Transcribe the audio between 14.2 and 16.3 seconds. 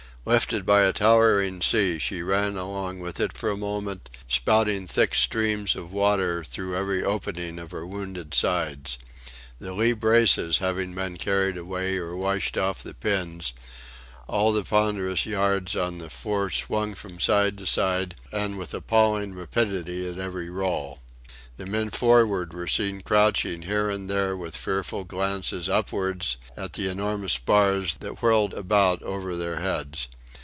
all the ponderous yards on the